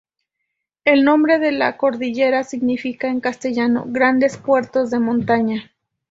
[0.83, 5.71] El nombre de la cordillera significa en castellano ""Grandes puertos de montaña"".